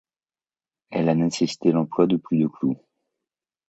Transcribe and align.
Elle 0.89 1.09
a 1.09 1.13
nécessité 1.13 1.71
l'emploi 1.71 2.07
de 2.07 2.17
plus 2.17 2.39
de 2.39 2.47
clous. 2.47 2.75